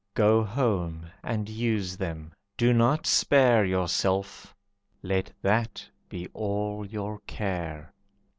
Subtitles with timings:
[0.15, 4.55] Go home and use them; do not spare Yourself;
[5.03, 7.93] let that be all your care.